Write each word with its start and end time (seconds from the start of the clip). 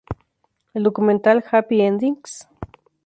El 0.73 0.81
documental 0.81 1.43
"Happy 1.51 1.81
Endings? 1.83 2.47